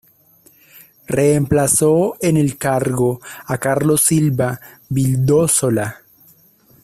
[1.05, 6.01] Reemplazó en el cargo a Carlos Silva Vildósola.